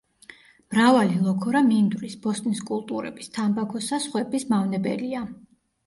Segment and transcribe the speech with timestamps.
[0.73, 5.29] მრავალი ლოქორა მინდვრის, ბოსტნის კულტურების, თამბაქოსა სხვების მავნებელია.